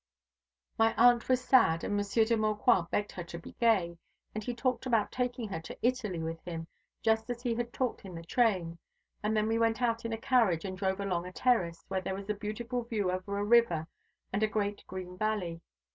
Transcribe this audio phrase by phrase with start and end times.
[0.79, 3.99] My aunt was sad, and Monsieur de Maucroix begged her to be gay,
[4.33, 6.65] and he talked about taking her to Italy with him,
[7.03, 8.79] just as he had talked in the train.
[9.21, 12.15] And then we went out in a carriage and drove along a terrace, where there
[12.15, 13.85] was a beautiful view over a river
[14.33, 15.61] and a great green valley.